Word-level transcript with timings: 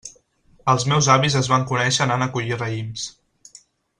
Els 0.71 0.85
meus 0.93 1.09
avis 1.15 1.35
es 1.41 1.51
van 1.53 1.67
conèixer 1.73 2.03
anant 2.07 2.27
a 2.27 2.31
collir 2.37 2.59
raïms. 2.65 3.07